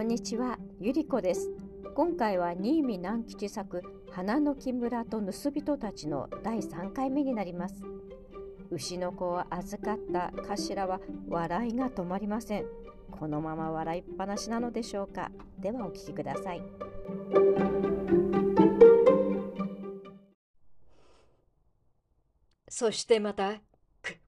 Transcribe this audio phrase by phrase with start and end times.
[0.00, 1.50] こんにちは、ゆりこです。
[1.94, 7.82] 今回は新見南吉作花の木村と盗人たちの第3回目になります。
[8.70, 12.64] 牛の子を預かった頭は笑いが止まりません。
[13.10, 15.30] このまま笑いっぱなしなのでしょうか。
[15.58, 16.62] ではお聞きください。
[22.70, 23.60] そしてまた、
[24.00, 24.18] く、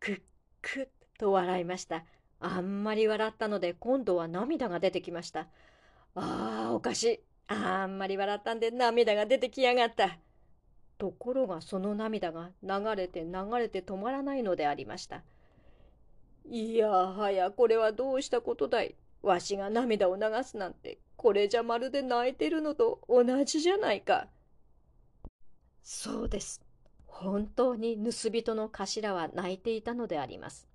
[0.00, 0.22] く、
[0.62, 0.88] くっ
[1.18, 2.06] と笑いました。
[2.40, 5.48] あんまり笑ったので今度は涙が出てきました。
[6.14, 7.20] ああ、おかしい。
[7.48, 10.18] あんまり笑ったんで涙が出てきやがった。
[10.98, 15.22] ところがその涙が流れて流れて止まらないのでありました。
[16.50, 18.94] いやはやこれはどうしたことだい。
[19.22, 24.28] わしが涙を流すなんてこれじゃまるで泣いてるのと同じじゃないか。
[25.82, 26.60] そうです。
[27.06, 30.68] 本当に盗人の頭は泣いていたのであります。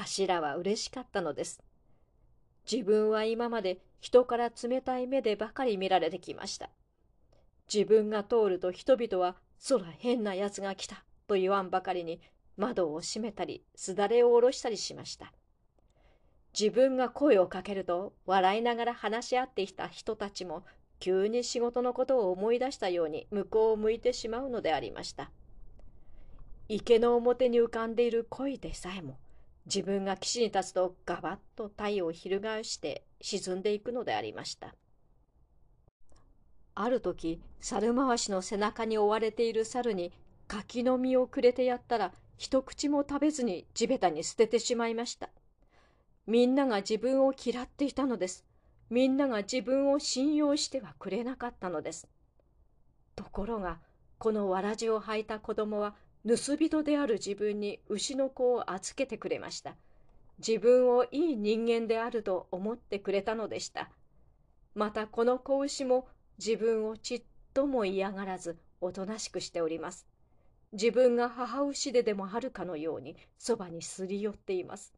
[0.00, 1.62] 頭は嬉しかったのです。
[2.70, 6.70] 自分は今まで人から冷たい目でばかり見られてきました。
[7.72, 12.20] 自分が通ると人々は、そら変な奴が来たと言わんばかりに
[12.56, 15.32] 窓を閉めたり、すだれを下ろしたりしました。
[16.58, 20.64] 自分が声をかけると笑いながら話し合ってきた人たちも
[21.00, 25.30] 急に仕事のことを思い出したように向こうを向いてしまうのでありました。
[26.68, 29.18] 池の表に浮かんでいる鯉でさえも
[29.66, 34.74] 自分が岸に立つとガバッと太陽を翻して沈んでいくのでありました。
[36.74, 40.12] ある時、猿回しの背中に追われている猿に
[40.48, 45.30] 柿の実をくれてやったら一口も食べずに地べたに捨ててしまいました。
[46.26, 48.44] みんなが自分を嫌っていたのです。
[48.90, 52.08] みんなが自分を信用してはくれなかったのです。
[53.16, 53.78] ところが、
[54.18, 55.94] このわらじを履いた子供は
[56.24, 59.74] 盗人である自分に牛の子を預けてくれました。
[60.38, 63.90] 自分をいい人間であると思ってくれたのでした。
[64.74, 66.06] またこの子牛も
[66.38, 70.06] 自分をちっとも嫌がらずおとなしくしております。
[70.72, 74.94] 自分が母牛ででもあるかのようにそばにすり寄っています。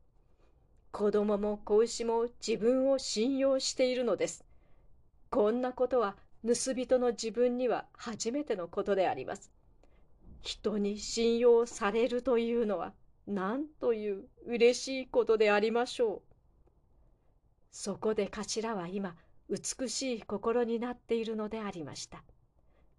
[0.92, 4.44] 子供も子牛も自分を信用しているのです。
[5.30, 6.16] こんなことは
[6.46, 9.53] 盗人の自分には初めてのことであります。
[10.44, 12.92] 人に信用されるというのは
[13.26, 16.22] 何という嬉しいことでありましょう。
[17.72, 19.16] そこで頭は今
[19.48, 22.22] 美しい心になっているのでありました。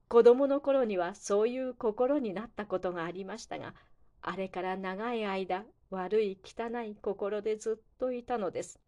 [0.08, 3.76] 子供の頃にはそういう心になったことがありましたが、
[4.22, 8.80] あれから長い間悪い汚い心でずっといたのです。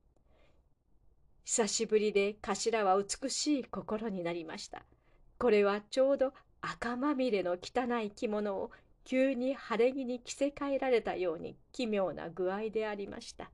[1.45, 4.83] 久しぶりで頭は美しい心になりました。
[5.37, 8.71] これはちょうど赤まみれの汚い着物を
[9.03, 13.51] 急に晴れ着に着せ替えられたように奇妙な具合でありました。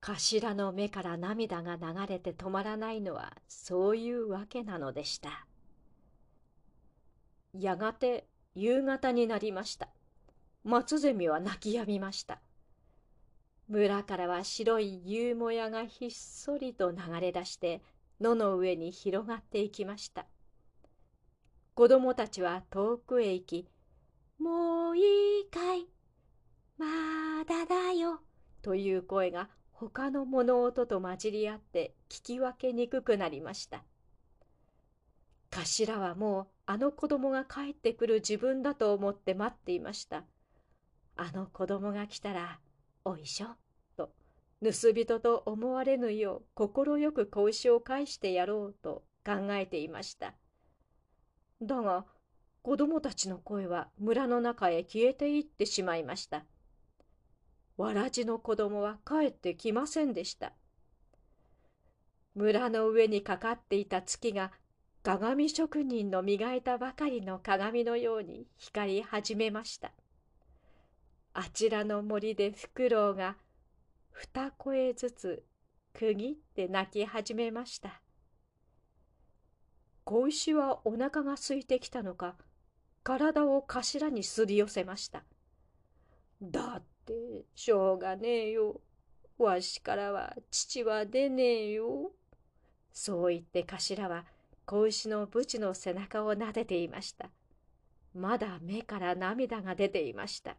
[0.00, 5.46] 頭の目から涙が流れて止まらないのはそういうわけなのでした。
[7.54, 9.88] やがて夕方になりました。
[10.62, 12.42] 松ゼミは泣き止みました。
[13.68, 17.80] 村からは白い夕もやがひっそりと流れ出して
[18.20, 20.26] 野の上に広がっていきました。
[21.74, 23.68] 子供たちは遠くへ行き、
[24.38, 25.00] もうい
[25.40, 25.86] いかい
[26.78, 28.20] まだだよ
[28.62, 33.84] という声が他の物音と混じり合って聞き分けにくくなりました。
[35.50, 40.24] 頭はもうあの子供が帰ってくる自分だと思って待っていました。
[41.16, 42.60] あの子供が来たら、
[43.04, 43.48] おいしょ、
[43.96, 44.12] と、
[44.62, 50.34] 盗人と思われぬよう快く子牛を返してやろうと考えていました。
[51.62, 52.04] だが、
[52.62, 56.44] 子供たちの声は村の中へ消えていってしまいました。
[57.76, 60.52] わらじの子供は帰ってきませんでした。
[62.34, 64.52] 村の上にかかっていた月が
[65.02, 69.92] 鏡職人の磨いたばかりの鏡のように光り始めました。
[71.34, 73.36] あちらの森でフクロウが
[74.10, 75.44] 二声ずつ
[75.92, 78.03] 区切って泣き始めました。
[80.04, 82.36] 子牛はお腹が空いてきたのか、
[83.02, 85.24] 体を頭にすり寄せました。
[86.42, 88.80] だって、しょうがねえよ。
[89.38, 92.12] わしからは父は出ねえよ。
[92.92, 94.24] そう言って頭は
[94.64, 97.30] 子牛のブチの背中を撫でていました。
[98.14, 100.56] まだ目から涙が出ていました。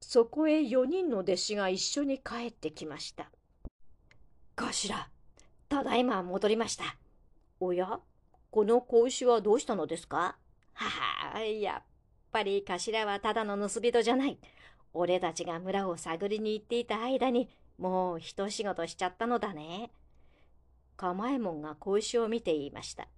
[0.00, 3.30] そこへ四人の弟子が一緒に帰ってきました。
[4.54, 5.08] 頭、
[5.68, 6.96] ただいま戻りました。
[7.64, 8.00] おや？
[8.50, 10.36] この子牛はどうしたのですか？
[10.74, 10.90] は
[11.34, 11.82] は、やっ
[12.30, 14.38] ぱり頭はただの盗人じゃない。
[14.92, 19.90] 俺たちが村を探りに行っていた間に、もう一仕事しちゃったのだね。
[20.96, 23.08] 構えもんが子牛を見て言いました。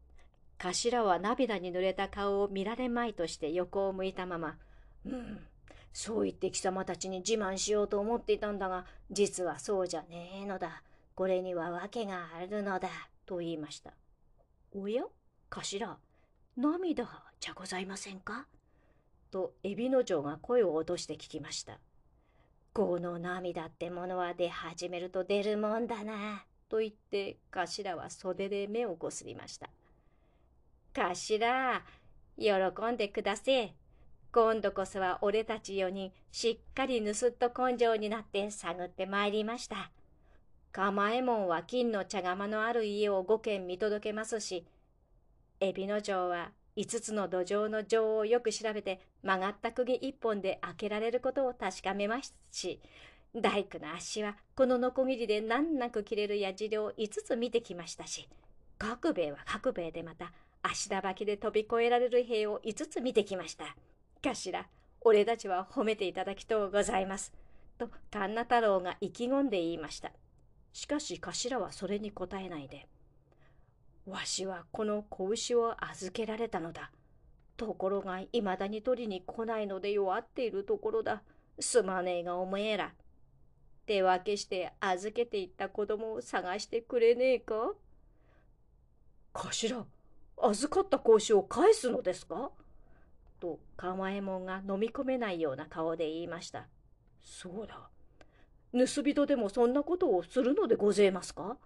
[0.59, 4.57] 頭は涙に濡れた顔を見られまいとして横を向いたまま、
[5.05, 5.39] うん、
[5.93, 10.83] そう言って貴様たちに自慢しようと思っていたんだが、実はそうじゃねえのだ。
[11.15, 12.89] これには訳があるのだ。
[13.27, 13.93] と言いました。
[14.79, 15.05] おや？
[15.49, 15.97] 頭、
[16.55, 17.09] 涙
[17.41, 18.47] じゃございませんか？
[19.31, 21.79] と、エビの城が声を落として聞きました。
[22.75, 26.45] この涙ってものは出始めると出るもんだな。
[26.69, 29.71] と言って、頭は袖で目をこすりました。
[30.93, 31.83] 頭、
[32.37, 33.75] 喜んでくだせえ。
[34.31, 39.91] 今度こそは俺たち4人しっかり盗っ人根性になって探ってまいりました。
[40.77, 44.67] 構えもんは金の茶釜のある家を5軒見届けますし、
[45.59, 52.79] エビの城は5つの土壌の情をよく調べて曲がった釘一本で開けられることを確かめますし、
[53.35, 58.29] 大工の足はこのノコギリで難なく切れる矢印を5つ見てきましたし、
[58.77, 60.31] 各兵衛は各兵衛でまた
[60.63, 63.75] 足だばきで飛び越えられる兵を5つ見てきました。
[64.21, 64.67] 頭、
[65.01, 67.33] 俺たちは褒めていただきとうございます。
[67.79, 70.13] と、神奈太郎が意気込んで言いました。
[70.77, 72.87] しかし頭はそれに答えないで、
[74.05, 76.91] わしはこの子牛を預けられたのだ。
[77.57, 81.23] ところがいまだに取りに来ないので弱っているところだ。
[81.59, 82.93] すまねえがおめえら。
[83.87, 87.73] 手分けして預けていった子供を探してくれねえか？
[89.33, 89.87] 頭、
[90.43, 92.51] 預かった子牛を返すのですか？
[93.41, 96.67] と、構えもんが飲み込めないような顔で言いました。
[97.23, 97.89] そうだ。
[98.77, 101.57] 盗人でもそんなことをするのでごぜえますか？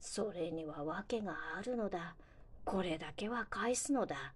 [0.00, 2.14] それには訳があるのだ。
[2.64, 4.34] これだけは返すのだ。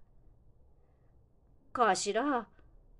[1.73, 2.47] 頭、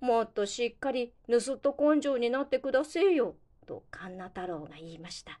[0.00, 3.36] もっとしっかり盗人根性になってくだせえよ。
[3.66, 5.40] と神奈太郎が言いました。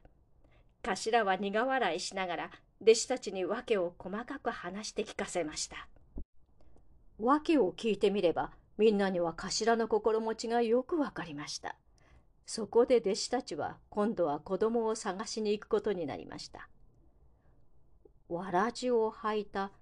[0.82, 2.50] 頭は苦笑いしながら
[2.80, 5.88] 弟子たちに訳を細かく話して聞かせました。
[7.18, 11.76] 訳を聞いてみればみんなには頭の心持ちがよくわかりました。
[12.46, 16.68] そこで弟子たちは今度は子供を探しに行くことになりました。
[18.28, 19.72] わらじを履いた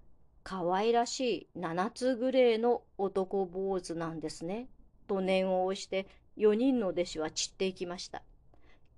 [0.42, 4.68] 可愛らしい七つグレーの男坊主なんですね。
[5.06, 6.08] と念を押して
[6.38, 8.22] 4人の弟子は散っていきました。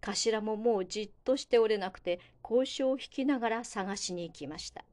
[0.01, 4.85] 頭ももうじっとしておれなくて交渉を引きながら探しに行きました。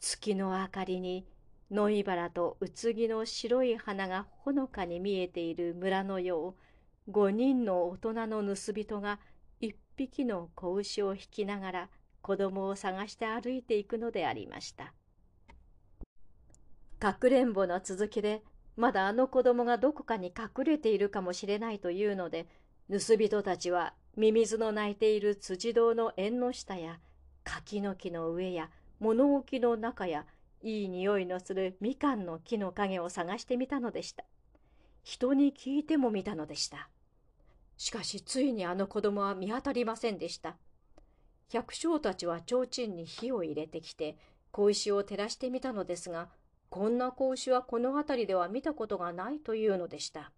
[0.00, 1.26] 月の明かりに
[1.70, 6.63] 野いばらとうつぎの白い花がほのかに見えている村のよう
[7.10, 9.20] 5人の大人の盗人が
[9.60, 11.88] 一匹の子牛を引きながら
[12.22, 14.94] 子供を探して歩いていくのでありました。
[16.98, 18.42] かくれんぼの続きで、
[18.76, 22.46] まだあの子供がどこかに隠れているかもしれないというので、
[22.90, 26.98] 盗人たちはミミズの鳴いている辻堂の縁の下や、
[27.44, 28.70] 柿の木の上や
[29.00, 30.24] 物置の中や、
[30.62, 34.24] いい匂いのするみかんの木の影を探してみたのでした。
[35.02, 36.88] 人に聞いてもみたのでした。
[37.76, 40.56] しかしついにあの子供は見当たりませんでした。
[41.50, 44.16] 百姓たちは提灯に火を入れてきて
[44.50, 46.28] 小石を照らしてみたのですが
[46.74, 50.32] こんな子牛はこの辺りでは見たことがないというのでした。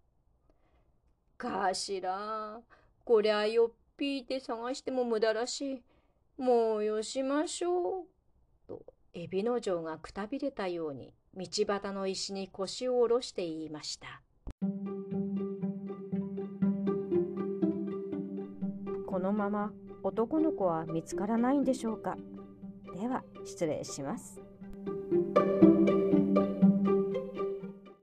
[1.35, 2.59] かしら、
[3.03, 5.83] こりゃよっぴいて探しても無駄らし
[6.37, 6.41] い。
[6.41, 8.05] もうよしましょう。
[8.67, 8.85] と、
[9.15, 14.21] エビの城がくたびれたように道端の石に腰を下ろして言いました。
[19.27, 22.15] のまま男の子は見つからないんでしょうか？
[22.97, 24.39] では失礼します。